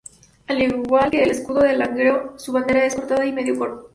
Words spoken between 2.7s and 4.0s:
es cortada y medio partida.